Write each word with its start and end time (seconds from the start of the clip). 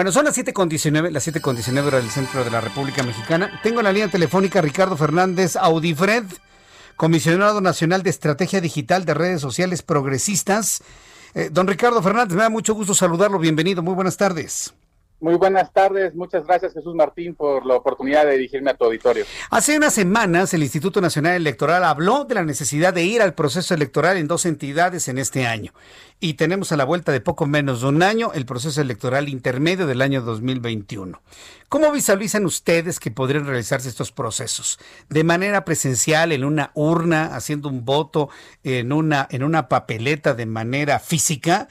Bueno, 0.00 0.12
son 0.12 0.24
las 0.24 0.38
7.19, 0.38 1.10
las 1.10 1.28
7.19 1.28 1.84
hora 1.84 2.00
del 2.00 2.08
centro 2.08 2.42
de 2.42 2.50
la 2.50 2.62
República 2.62 3.02
Mexicana. 3.02 3.60
Tengo 3.62 3.80
en 3.80 3.84
la 3.84 3.92
línea 3.92 4.08
telefónica 4.08 4.62
Ricardo 4.62 4.96
Fernández 4.96 5.56
Audifred, 5.56 6.24
comisionado 6.96 7.60
nacional 7.60 8.02
de 8.02 8.08
Estrategia 8.08 8.62
Digital 8.62 9.04
de 9.04 9.12
Redes 9.12 9.42
Sociales 9.42 9.82
Progresistas. 9.82 10.82
Eh, 11.34 11.50
don 11.52 11.66
Ricardo 11.66 12.02
Fernández, 12.02 12.34
me 12.34 12.44
da 12.44 12.48
mucho 12.48 12.72
gusto 12.72 12.94
saludarlo. 12.94 13.38
Bienvenido, 13.38 13.82
muy 13.82 13.92
buenas 13.92 14.16
tardes. 14.16 14.72
Muy 15.20 15.34
buenas 15.34 15.70
tardes, 15.70 16.14
muchas 16.14 16.46
gracias 16.46 16.72
Jesús 16.72 16.94
Martín 16.94 17.34
por 17.34 17.66
la 17.66 17.74
oportunidad 17.74 18.24
de 18.24 18.32
dirigirme 18.38 18.70
a 18.70 18.74
tu 18.74 18.86
auditorio. 18.86 19.26
Hace 19.50 19.76
unas 19.76 19.92
semanas 19.92 20.54
el 20.54 20.62
Instituto 20.62 21.02
Nacional 21.02 21.34
Electoral 21.34 21.84
habló 21.84 22.24
de 22.24 22.36
la 22.36 22.42
necesidad 22.42 22.94
de 22.94 23.04
ir 23.04 23.20
al 23.20 23.34
proceso 23.34 23.74
electoral 23.74 24.16
en 24.16 24.28
dos 24.28 24.46
entidades 24.46 25.08
en 25.08 25.18
este 25.18 25.46
año. 25.46 25.74
Y 26.20 26.34
tenemos 26.34 26.72
a 26.72 26.78
la 26.78 26.86
vuelta 26.86 27.12
de 27.12 27.20
poco 27.20 27.46
menos 27.46 27.82
de 27.82 27.88
un 27.88 28.02
año 28.02 28.32
el 28.32 28.46
proceso 28.46 28.80
electoral 28.80 29.28
intermedio 29.28 29.86
del 29.86 30.00
año 30.00 30.22
2021. 30.22 31.20
¿Cómo 31.68 31.92
visualizan 31.92 32.46
ustedes 32.46 32.98
que 32.98 33.10
podrían 33.10 33.46
realizarse 33.46 33.90
estos 33.90 34.12
procesos? 34.12 34.78
¿De 35.10 35.22
manera 35.22 35.66
presencial, 35.66 36.32
en 36.32 36.44
una 36.44 36.70
urna, 36.72 37.36
haciendo 37.36 37.68
un 37.68 37.84
voto 37.84 38.30
en 38.64 38.90
una, 38.90 39.28
en 39.30 39.44
una 39.44 39.68
papeleta 39.68 40.32
de 40.32 40.46
manera 40.46 40.98
física? 40.98 41.68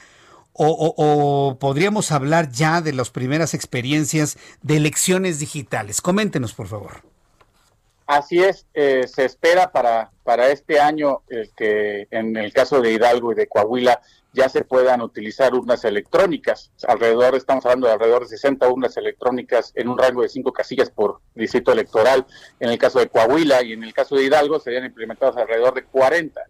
O, 0.62 1.56
podríamos 1.58 2.12
hablar 2.12 2.50
ya 2.50 2.82
de 2.82 2.92
las 2.92 3.08
primeras 3.08 3.54
experiencias 3.54 4.36
de 4.60 4.76
elecciones 4.76 5.38
digitales. 5.38 6.02
Coméntenos, 6.02 6.52
por 6.52 6.66
favor. 6.66 7.02
Así 8.06 8.42
es, 8.42 8.66
eh, 8.74 9.06
se 9.06 9.24
espera 9.24 9.70
para, 9.70 10.10
para 10.22 10.48
este 10.48 10.80
año 10.80 11.22
el 11.28 11.50
que 11.56 12.08
en 12.10 12.36
el 12.36 12.52
caso 12.52 12.82
de 12.82 12.92
Hidalgo 12.92 13.32
y 13.32 13.36
de 13.36 13.46
Coahuila 13.46 14.02
ya 14.32 14.48
se 14.48 14.64
puedan 14.64 15.00
utilizar 15.00 15.54
urnas 15.54 15.84
electrónicas. 15.84 16.70
Alrededor, 16.86 17.36
estamos 17.36 17.64
hablando 17.64 17.86
de 17.86 17.94
alrededor 17.94 18.22
de 18.22 18.28
60 18.28 18.68
urnas 18.68 18.96
electrónicas 18.96 19.72
en 19.74 19.88
un 19.88 19.96
rango 19.96 20.22
de 20.22 20.28
cinco 20.28 20.52
casillas 20.52 20.90
por 20.90 21.20
distrito 21.34 21.72
electoral. 21.72 22.26
En 22.58 22.70
el 22.70 22.78
caso 22.78 22.98
de 22.98 23.08
Coahuila 23.08 23.62
y 23.62 23.72
en 23.72 23.82
el 23.82 23.94
caso 23.94 24.16
de 24.16 24.24
Hidalgo 24.24 24.60
serían 24.60 24.84
implementados 24.84 25.36
alrededor 25.36 25.74
de 25.74 25.84
40. 25.84 26.40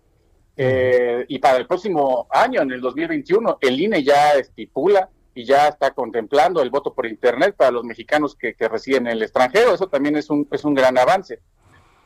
Eh, 0.57 1.25
y 1.29 1.39
para 1.39 1.59
el 1.59 1.67
próximo 1.67 2.27
año, 2.31 2.63
en 2.63 2.73
el 2.73 2.81
2021, 2.81 3.59
el 3.61 3.81
INE 3.81 4.03
ya 4.03 4.33
estipula 4.35 5.09
y 5.35 5.45
ya 5.45 5.69
está 5.69 5.93
contemplando 5.93 6.61
el 6.61 6.71
voto 6.71 6.93
por 6.93 7.07
Internet 7.07 7.55
para 7.57 7.71
los 7.71 7.85
mexicanos 7.85 8.35
que, 8.35 8.55
que 8.55 8.69
residen 8.69 9.07
en 9.07 9.13
el 9.13 9.23
extranjero. 9.23 9.75
Eso 9.75 9.89
también 9.89 10.17
es 10.17 10.29
un, 10.29 10.47
es 10.51 10.65
un 10.65 10.75
gran 10.75 10.99
avance. 10.99 11.41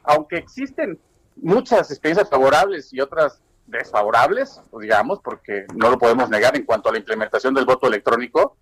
Aunque 0.03 0.37
existen 0.37 0.99
muchas 1.37 1.91
experiencias 1.91 2.29
favorables 2.29 2.93
y 2.93 3.01
otras 3.01 3.41
desfavorables, 3.67 4.61
pues 4.71 4.83
digamos, 4.83 5.21
porque 5.21 5.67
no 5.75 5.91
lo 5.91 5.99
podemos 5.99 6.29
negar 6.29 6.55
en 6.57 6.65
cuanto 6.65 6.89
a 6.89 6.93
la 6.93 6.99
implementación 6.99 7.55
del 7.55 7.65
voto 7.65 7.89
electrónico, 7.89 8.57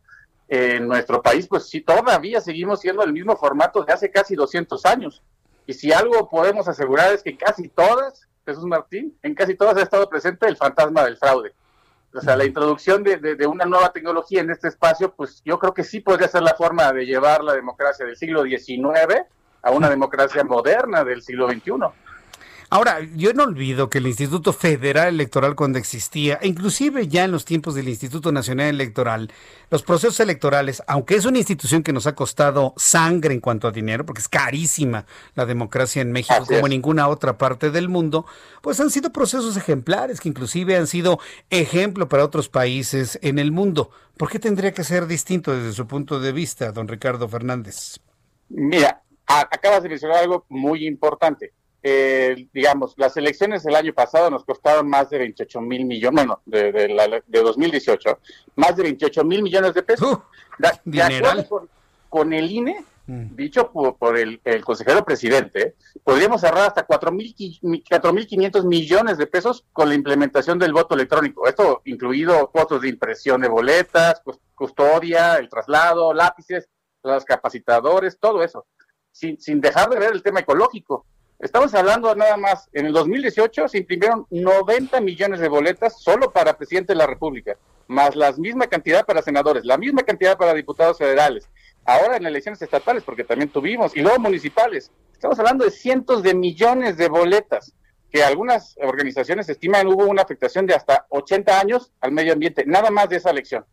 en 0.49 0.87
nuestro 0.87 1.23
país, 1.23 1.47
pues 1.49 1.69
sí, 1.69 1.81
todavía 1.81 2.41
seguimos 2.43 2.81
siendo 2.81 3.03
el 3.03 3.13
mismo 3.13 3.37
formato 3.37 3.85
de 3.85 3.93
hace 3.93 4.11
casi 4.11 4.35
200 4.35 4.85
años. 4.85 5.23
Y 5.67 5.73
si 5.73 5.93
algo 5.93 6.29
podemos 6.29 6.69
asegurar 6.69 7.15
es 7.15 7.23
que 7.23 7.37
casi 7.39 7.69
todas 7.69 8.29
Jesús 8.45 8.65
Martín, 8.65 9.17
en 9.23 9.35
casi 9.35 9.55
todas 9.55 9.77
ha 9.77 9.83
estado 9.83 10.09
presente 10.09 10.47
el 10.47 10.57
fantasma 10.57 11.05
del 11.05 11.17
fraude. 11.17 11.55
O 12.15 12.21
sea, 12.21 12.37
la 12.37 12.45
introducción 12.45 13.03
de, 13.03 13.17
de, 13.17 13.37
de, 13.37 13.47
una 13.47 13.65
nueva 13.65 13.91
tecnología 13.91 14.43
en 14.43 14.51
este 14.51 14.69
espacio, 14.69 15.15
pues 15.15 15.41
yo 15.45 15.59
creo 15.59 15.73
que 15.73 15.83
sí 15.83 16.01
podría 16.01 16.29
ser 16.29 16.43
la 16.43 16.55
forma 16.55 16.93
de 16.93 17.07
llevar 17.07 17.43
la 17.43 17.55
democracia 17.55 18.05
del 18.05 18.17
siglo 18.17 18.43
XIX 18.43 19.23
a 19.63 19.71
una 19.71 19.89
democracia 19.89 20.45
moderna 20.45 21.05
del 21.05 21.23
siglo 21.23 21.49
XXI. 21.49 21.73
Ahora, 22.75 23.01
yo 23.17 23.35
no 23.35 23.43
olvido 23.43 23.91
que 23.91 23.99
el 23.99 24.07
Instituto 24.07 24.55
Federal 24.55 25.09
Electoral 25.09 25.55
cuando 25.55 25.79
existía, 25.79 26.39
e 26.41 26.49
inclusive 26.49 27.07
ya 27.07 27.25
en 27.25 27.31
los 27.31 27.45
tiempos 27.45 27.75
del 27.75 27.87
Instituto 27.87 28.33
Nacional 28.33 28.69
Electoral, 28.69 29.31
los 29.69 29.83
procesos 29.83 30.19
electorales, 30.21 30.83
aunque 30.87 31.17
es 31.17 31.27
una 31.27 31.37
institución 31.37 31.83
que 31.83 31.93
nos 31.93 32.07
ha 32.07 32.15
costado 32.15 32.73
sangre 32.79 33.35
en 33.35 33.41
cuanto 33.41 33.69
a 33.69 33.73
dinero, 33.73 34.07
porque 34.07 34.23
es 34.23 34.29
carísima 34.31 35.05
la 35.35 35.45
democracia 35.45 36.01
en 36.01 36.13
México 36.13 36.33
Así 36.33 36.47
como 36.47 36.61
es. 36.61 36.65
en 36.65 36.71
ninguna 36.71 37.09
otra 37.09 37.37
parte 37.37 37.71
del 37.71 37.91
mundo, 37.91 38.25
pues 38.63 38.81
han 38.81 38.89
sido 38.89 39.13
procesos 39.13 39.55
ejemplares 39.59 40.19
que 40.19 40.31
inclusive 40.31 40.75
han 40.75 40.87
sido 40.87 41.21
ejemplo 41.51 42.09
para 42.09 42.25
otros 42.25 42.49
países 42.49 43.19
en 43.21 43.39
el 43.39 43.53
mundo. 43.53 43.91
¿Por 44.17 44.31
qué 44.31 44.39
tendría 44.39 44.73
que 44.73 44.83
ser 44.83 45.07
distinto 45.07 45.55
desde 45.55 45.75
su 45.75 45.87
punto 45.87 46.21
de 46.21 46.33
vista, 46.33 46.73
don 46.73 46.89
Ricardo 46.89 47.29
Fernández? 47.29 47.99
Mira, 48.49 49.03
acabas 49.27 49.83
de 49.83 49.91
mencionar 49.91 50.21
algo 50.21 50.47
muy 50.49 50.87
importante 50.87 51.53
eh, 51.85 52.49
digamos, 52.53 52.95
las 52.97 53.17
elecciones 53.17 53.65
del 53.65 53.75
año 53.75 53.93
pasado 53.93 54.31
nos 54.31 54.45
costaron 54.45 54.89
más 54.89 55.11
de 55.11 55.19
28 55.19 55.61
mil 55.61 55.85
millones, 55.85 56.15
bueno, 56.15 56.41
de, 56.47 56.71
de, 56.71 56.89
la, 56.89 57.09
de 57.09 57.41
2018, 57.41 58.19
más 58.55 58.77
de 58.77 58.85
28 58.85 59.25
mil 59.25 59.43
millones 59.43 59.75
de 59.75 59.83
pesos. 59.83 60.13
Uh, 60.13 60.23
de, 60.59 60.71
de 60.85 61.03
acuerdo 61.03 61.49
con, 61.49 61.69
con, 62.09 62.33
el 62.33 62.49
INE, 62.49 62.85
mm. 63.07 63.35
dicho 63.35 63.73
por, 63.73 63.97
por 63.97 64.17
el, 64.17 64.41
el, 64.45 64.65
consejero 64.65 65.05
presidente, 65.05 65.75
podríamos 66.05 66.45
ahorrar 66.45 66.69
hasta 66.69 66.87
4.500 66.87 68.65
millones 68.65 69.19
de 69.19 69.27
pesos 69.27 69.65
con 69.73 69.89
la 69.89 69.97
implementación 69.97 70.61
del 70.61 70.73
voto 70.73 70.95
electrónico. 70.95 71.49
Esto 71.49 71.83
incluido 71.85 72.49
costos 72.53 72.83
de 72.83 72.91
impresión 72.91 73.41
de 73.41 73.49
boletas, 73.49 74.23
custodia, 74.55 75.35
el 75.35 75.49
traslado, 75.49 76.15
lápices, 76.15 76.69
los 77.03 77.25
capacitadores, 77.25 78.21
todo 78.21 78.45
eso. 78.45 78.67
Sin, 79.11 79.41
sin 79.41 79.61
dejar 79.61 79.91
de 79.91 79.99
ver 79.99 80.13
el 80.13 80.23
tema 80.23 80.41
ecológico 80.41 81.07
Estamos 81.43 81.75
hablando 81.75 82.15
nada 82.15 82.37
más, 82.37 82.71
en 82.73 82.87
el 82.87 82.93
2018 82.93 83.67
se 83.67 83.79
imprimieron 83.79 84.29
90 84.31 85.01
millones 85.01 85.41
de 85.41 85.49
boletas 85.49 86.01
solo 86.01 86.31
para 86.31 86.57
presidente 86.57 86.93
de 86.93 86.99
la 86.99 87.07
República, 87.09 87.57
más 87.89 88.15
la 88.15 88.31
misma 88.31 88.69
cantidad 88.69 89.05
para 89.05 89.23
senadores, 89.23 89.65
la 89.65 89.77
misma 89.77 90.05
cantidad 90.05 90.39
para 90.39 90.55
diputados 90.55 90.99
federales. 90.99 91.51
Ahora 91.85 92.17
en 92.17 92.27
elecciones 92.27 92.63
estatales, 92.63 93.03
porque 93.03 93.25
también 93.25 93.51
tuvimos, 93.51 93.97
y 93.97 94.03
luego 94.03 94.21
municipales. 94.21 94.93
Estamos 95.13 95.37
hablando 95.41 95.65
de 95.65 95.73
cientos 95.73 96.23
de 96.23 96.33
millones 96.33 96.97
de 96.97 97.09
boletas, 97.09 97.75
que 98.09 98.23
algunas 98.23 98.77
organizaciones 98.81 99.49
estiman 99.49 99.89
hubo 99.89 100.05
una 100.07 100.23
afectación 100.23 100.65
de 100.65 100.75
hasta 100.75 101.07
80 101.09 101.59
años 101.59 101.91
al 102.01 102.13
medio 102.13 102.35
ambiente, 102.35 102.65
nada 102.67 102.93
más 102.93 103.09
de 103.09 103.17
esa 103.17 103.31
elección. 103.31 103.67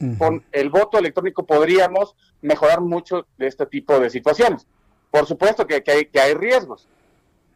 Uh 0.00 0.04
-huh. 0.04 0.18
Con 0.18 0.44
el 0.52 0.68
voto 0.68 0.98
electrónico 0.98 1.46
podríamos 1.46 2.14
mejorar 2.42 2.82
mucho 2.82 3.26
de 3.38 3.46
este 3.46 3.64
tipo 3.64 3.98
de 3.98 4.10
situaciones. 4.10 4.66
Por 5.10 5.24
supuesto 5.24 5.66
que, 5.66 5.82
que, 5.82 5.90
hay, 5.92 6.04
que 6.06 6.20
hay 6.20 6.34
riesgos, 6.34 6.86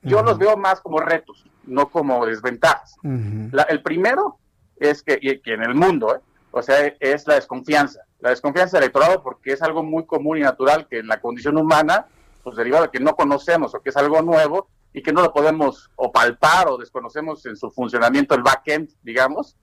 yo 0.03 0.19
uh 0.19 0.21
-huh. 0.21 0.25
los 0.25 0.39
veo 0.39 0.57
más 0.57 0.81
como 0.81 0.99
retos, 1.01 1.45
no 1.65 1.91
como 1.91 2.27
desventajas. 2.27 2.97
Uh 3.03 3.09
-huh. 3.09 3.53
la, 3.53 3.63
el 3.65 3.83
primero 3.83 4.39
es 4.77 5.03
que, 5.03 5.19
y, 5.21 5.39
que 5.41 5.55
en 5.55 5.63
el 5.63 5.75
mundo, 5.75 6.17
¿eh? 6.17 6.21
o 6.51 6.63
sea, 6.63 6.95
es 6.99 7.27
la 7.27 7.35
desconfianza. 7.35 8.01
La 8.21 8.31
desconfianza 8.31 8.77
del 8.77 8.85
electorado 8.85 9.23
porque 9.23 9.53
es 9.53 9.63
algo 9.63 9.83
muy 9.83 10.05
común 10.07 10.39
y 10.39 10.41
natural 10.41 10.87
que 10.89 10.99
en 10.99 11.07
la 11.07 11.21
condición 11.21 11.57
humana, 11.57 12.07
pues 12.43 12.57
deriva 12.57 12.81
de 12.81 12.89
que 12.89 13.01
no 13.01 13.15
conocemos 13.15 13.75
o 13.75 13.81
que 13.81 13.91
es 13.91 13.97
algo 13.97 14.23
nuevo 14.23 14.69
y 14.93 15.03
que 15.03 15.13
no 15.13 15.23
lo 15.23 15.33
podemos 15.33 15.91
o 15.97 16.11
palpar 16.11 16.69
o 16.69 16.77
desconocemos 16.79 17.47
en 17.47 17.57
su 17.57 17.71
funcionamiento 17.71 18.35
el 18.35 18.43
backend, 18.43 18.91
digamos, 19.03 19.57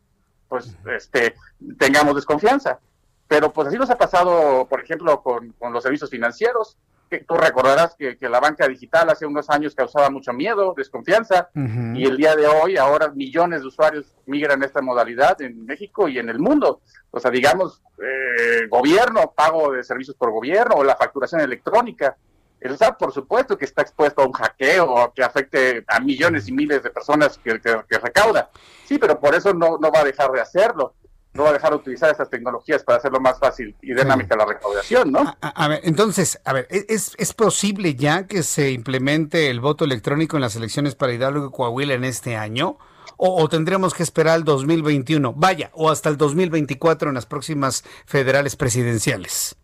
pues 0.48 0.76
este, 0.96 1.36
tengamos 1.78 2.16
desconfianza. 2.16 2.80
Pero 3.28 3.52
pues 3.52 3.68
así 3.68 3.78
nos 3.78 3.90
ha 3.90 3.98
pasado, 3.98 4.66
por 4.68 4.82
ejemplo, 4.82 5.22
con, 5.22 5.52
con 5.60 5.74
los 5.74 5.84
servicios 5.84 6.10
financieros 6.10 6.78
que 7.10 7.20
tú 7.20 7.36
recordarás 7.36 7.96
que, 7.96 8.18
que, 8.18 8.30
la 8.30 8.40
banca 8.40 8.68
digital 8.68 9.10
hace 9.10 9.26
unos 9.26 9.50
años 9.50 9.76
causaba 9.76 10.10
mucho 10.10 10.34
miedo, 10.34 10.74
desconfianza, 10.76 11.50
uh 11.56 11.60
-huh. 11.60 11.98
y 11.98 12.06
el 12.06 12.18
día 12.18 12.36
de 12.36 12.48
hoy, 12.48 12.78
ahora 12.78 13.10
millones 13.10 13.62
de 13.62 13.68
usuarios 13.68 14.16
migran 14.26 14.62
a 14.62 14.66
esta 14.66 14.82
modalidad 14.82 15.42
en 15.42 15.66
México 15.66 16.08
y 16.08 16.20
en 16.20 16.30
el 16.30 16.40
mundo. 16.40 16.82
O 17.12 17.20
sea, 17.20 17.32
digamos, 17.32 17.82
eh, 18.02 18.68
gobierno, 18.70 19.34
pago 19.36 19.72
de 19.72 19.84
servicios 19.84 20.16
por 20.16 20.32
gobierno 20.32 20.76
o 20.76 20.84
la 20.84 20.96
facturación 20.96 21.42
electrónica. 21.42 22.18
El 22.60 22.76
SAT, 22.78 22.98
por 22.98 23.14
supuesto, 23.14 23.58
que 23.58 23.66
está 23.66 23.84
expuesto 23.84 24.22
a 24.22 24.26
un 24.26 24.34
hackeo 24.34 25.14
que 25.16 25.24
afecte 25.24 25.84
a 25.88 26.00
millones 26.00 26.48
y 26.48 26.52
miles 26.52 26.82
de 26.82 26.90
personas 26.90 27.38
que, 27.38 27.62
que, 27.62 27.82
que 27.88 27.98
recauda. 28.00 28.50
Sí, 28.86 28.98
pero 28.98 29.20
por 29.20 29.36
eso 29.36 29.54
no, 29.54 29.78
no 29.78 29.92
va 29.92 30.00
a 30.00 30.04
dejar 30.04 30.32
de 30.32 30.42
hacerlo 30.42 30.96
no 31.38 31.44
va 31.44 31.52
a 31.52 31.54
dejar 31.54 31.70
de 31.70 31.78
utilizar 31.78 32.12
estas 32.12 32.30
tecnologías 32.30 32.84
para 32.84 32.98
hacerlo 32.98 33.22
más 33.22 33.40
fácil 33.40 33.74
y 33.82 33.94
dinámica 33.94 34.36
la 34.36 34.46
recaudación, 34.46 35.12
¿no? 35.12 35.20
A, 35.42 35.48
a, 35.50 35.68
ver, 35.70 35.80
entonces, 35.84 36.42
a 36.44 36.52
ver, 36.52 36.68
¿es, 36.70 37.14
¿es 37.18 37.34
posible 37.34 37.96
ya 37.96 38.28
que 38.28 38.44
se 38.44 38.72
implemente 38.72 39.50
el 39.50 39.62
voto 39.62 39.86
electrónico 39.86 40.36
en 40.36 40.42
las 40.42 40.56
elecciones 40.56 40.96
para 40.96 41.14
Hidalgo 41.14 41.48
y 41.48 41.52
Coahuila 41.52 41.94
en 41.94 42.04
este 42.04 42.36
año? 42.36 42.78
o, 43.18 43.50
tendremos 43.50 43.94
que 43.94 44.04
esperar 44.04 44.36
al 44.36 44.44
2021, 44.44 45.34
vaya, 45.34 45.72
o 45.74 45.90
hasta 45.90 46.10
el 46.10 46.18
2024 46.18 47.10
en 47.10 47.16
las 47.16 47.26
próximas 47.26 47.84
federales 48.06 48.56
presidenciales. 48.56 49.56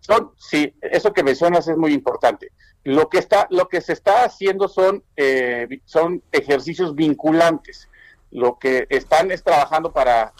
Son, 0.00 0.32
sí, 0.38 0.74
eso 0.80 1.12
que 1.12 1.22
mencionas 1.22 1.68
es 1.68 1.76
muy 1.76 1.92
importante. 1.92 2.52
Lo 2.84 3.10
que 3.10 3.18
está, 3.18 3.46
lo 3.50 3.68
que 3.68 3.82
se 3.82 3.92
está 3.92 4.24
haciendo 4.24 4.66
son, 4.66 5.04
eh, 5.14 5.68
son 5.84 6.22
ejercicios 6.32 6.94
vinculantes. 6.94 7.89
Lo 8.32 8.58
que 8.58 8.86
están 8.88 9.30
es 9.30 9.42
trabajando 9.42 9.92
para 9.92 10.32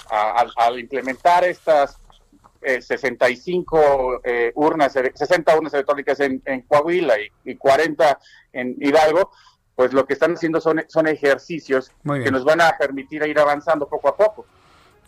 al 0.57 0.79
implementar 0.79 1.45
estas 1.45 1.99
65 2.63 4.17
eh, 4.17 4.21
eh, 4.25 4.53
urnas, 4.55 4.93
60 4.93 5.57
urnas 5.57 5.75
electrónicas 5.75 6.21
en, 6.21 6.41
Coahuila 6.69 7.15
y, 7.45 7.57
40 7.57 8.19
en 8.53 8.77
Hidalgo, 8.79 9.31
pues 9.75 9.93
lo 9.93 10.07
que 10.07 10.13
están 10.13 10.35
haciendo 10.35 10.61
son, 10.61 10.85
son 10.89 11.07
ejercicios 11.07 11.91
que 12.05 12.31
nos 12.31 12.45
van 12.45 12.61
a 12.61 12.77
permitir 12.79 13.23
ir 13.27 13.39
avanzando 13.39 13.89
poco 13.89 14.09
a 14.09 14.17
poco. 14.17 14.47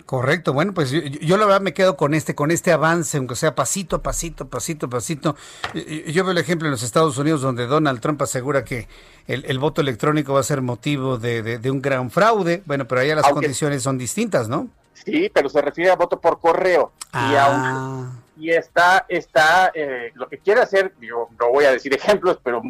Correcto, 0.06 0.53
bueno, 0.53 0.75
pues 0.75 0.91
yo, 0.91 1.37
la 1.37 1.47
verdad 1.47 1.61
me 1.61 1.73
quedo 1.73 1.97
con 1.97 2.12
este, 2.12 2.35
con 2.35 2.50
este 2.50 2.71
avance, 2.73 3.17
aunque 3.17 3.35
sea 3.35 3.55
pasito 3.55 3.97
a 3.97 4.03
pasito, 4.03 4.49
pasito 4.49 4.87
a 4.87 4.91
pasito. 4.91 5.37
Yo 5.75 6.25
veo 6.25 6.33
el 6.33 6.39
ejemplo 6.39 6.69
en 6.69 6.73
los 6.73 6.83
Estados 6.83 7.17
Unidos 7.17 7.41
donde 7.41 7.67
Donald 7.67 8.00
Trump 8.00 8.21
asegura 8.21 8.65
que 8.65 8.89
el, 9.27 9.59
voto 9.59 9.81
electrónico 9.81 10.35
va 10.35 10.41
a 10.41 10.43
ser 10.43 10.61
motivo 10.61 11.17
de, 11.19 11.61
un 11.71 11.81
gran 11.81 12.11
fraude, 12.11 12.62
bueno, 12.67 12.87
pero 12.87 13.00
allá 13.00 13.15
las 13.15 13.29
condiciones 13.29 13.83
son 13.83 13.97
distintas, 13.97 14.49
¿no? 14.49 14.69
Sí, 14.93 15.31
pero 15.33 15.49
se 15.49 15.62
refiere 15.62 15.91
a 15.91 15.97
voto 15.97 16.21
por 16.21 16.39
correo. 16.41 16.93
Y, 17.15 17.35
ah. 17.35 18.11
Y 18.37 18.50
está, 18.50 19.05
está 19.08 19.70
eh, 19.75 20.11
lo 20.14 20.29
que 20.29 20.38
quiere 20.38 20.61
hacer, 20.61 20.93
yo 21.00 21.29
no 21.38 21.50
voy 21.50 21.64
a 21.64 21.73
decir 21.73 21.94
ejemplos, 21.94 22.38
pero 22.43 22.62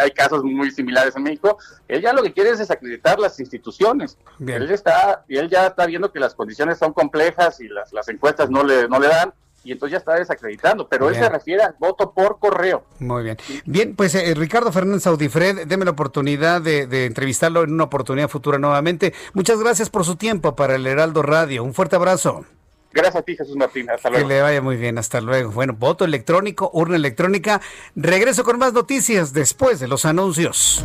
hay 0.00 0.10
casos 0.12 0.44
muy 0.44 0.70
similares 0.70 1.16
en 1.16 1.24
México. 1.24 1.58
Él 1.88 2.00
ya 2.00 2.12
lo 2.12 2.22
que 2.22 2.32
quiere 2.32 2.50
es 2.50 2.58
desacreditar 2.58 3.18
las 3.18 3.38
instituciones. 3.40 4.18
Él 4.46 4.70
está, 4.70 5.24
y 5.28 5.36
él 5.36 5.48
ya 5.48 5.66
está 5.66 5.86
viendo 5.86 6.12
que 6.12 6.20
las 6.20 6.34
condiciones 6.34 6.78
son 6.78 6.92
complejas 6.92 7.60
y 7.60 7.68
las, 7.68 7.92
las 7.92 8.08
encuestas 8.08 8.50
no 8.50 8.62
le, 8.62 8.88
no 8.88 9.00
le 9.00 9.08
dan 9.08 9.32
y 9.62 9.72
entonces 9.72 9.92
ya 9.92 9.98
está 9.98 10.14
desacreditando, 10.14 10.88
pero 10.88 11.08
él 11.08 11.14
se 11.14 11.28
refiere 11.28 11.62
al 11.62 11.74
voto 11.78 12.12
por 12.12 12.38
correo. 12.38 12.84
Muy 12.98 13.22
bien. 13.24 13.36
Bien, 13.66 13.94
pues 13.94 14.14
eh, 14.14 14.34
Ricardo 14.34 14.72
Fernández 14.72 15.06
Audifred, 15.06 15.66
déme 15.66 15.84
la 15.84 15.90
oportunidad 15.90 16.62
de, 16.62 17.04
entrevistarlo 17.04 17.62
en 17.62 17.72
una 17.72 17.84
oportunidad 17.84 18.28
futura 18.28 18.58
nuevamente. 18.58 19.12
Muchas 19.34 19.60
gracias 19.60 19.90
por 19.90 20.04
su 20.04 20.16
tiempo 20.16 20.56
para 20.56 20.76
el 20.76 20.86
Heraldo 20.86 21.22
Radio. 21.22 21.62
Un 21.62 21.74
fuerte 21.74 21.96
abrazo. 21.96 22.44
Gracias 22.92 23.16
a 23.16 23.22
ti, 23.22 23.36
Jesús 23.36 23.56
Martín. 23.56 23.88
Hasta 23.90 24.10
luego. 24.10 24.26
Que 24.26 24.34
le 24.34 24.42
vaya 24.42 24.60
muy 24.60 24.76
bien. 24.76 24.98
Hasta 24.98 25.20
luego. 25.20 25.50
Bueno, 25.52 25.74
voto 25.74 26.04
electrónico, 26.04 26.70
urna 26.72 26.96
electrónica. 26.96 27.60
Regreso 27.94 28.44
con 28.44 28.58
más 28.58 28.72
noticias 28.72 29.32
después 29.32 29.80
de 29.80 29.88
los 29.88 30.04
anuncios. 30.04 30.84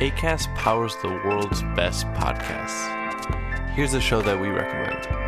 ACAST 0.00 0.48
powers 0.54 0.96
the 1.02 1.08
world's 1.24 1.62
best 1.74 2.06
podcasts. 2.14 2.86
Here's 3.74 3.94
a 3.94 4.00
show 4.00 4.22
that 4.22 4.40
we 4.40 4.48
recommend. 4.48 5.27